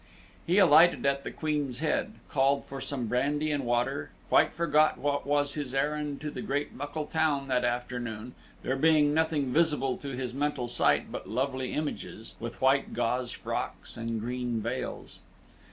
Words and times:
He 0.47 0.57
alighted 0.57 1.05
at 1.05 1.23
the 1.23 1.29
Queen's 1.29 1.77
Head, 1.77 2.13
called 2.27 2.65
for 2.65 2.81
some 2.81 3.05
brandy 3.05 3.51
and 3.51 3.63
water, 3.63 4.09
quite 4.29 4.51
forgot 4.51 4.97
what 4.97 5.27
was 5.27 5.53
his 5.53 5.75
errand 5.75 6.19
to 6.21 6.31
the 6.31 6.41
great 6.41 6.73
muckle 6.73 7.05
town 7.05 7.47
that 7.49 7.63
afternoon, 7.63 8.33
there 8.63 8.75
being 8.75 9.13
nothing 9.13 9.53
visible 9.53 9.97
to 9.97 10.15
his 10.17 10.33
mental 10.33 10.67
sight 10.67 11.11
but 11.11 11.29
lovely 11.29 11.73
images, 11.75 12.33
with 12.39 12.59
white 12.61 12.95
gauze 12.95 13.31
frocks 13.31 13.95
and 13.95 14.19
green 14.19 14.59
veils. 14.59 15.19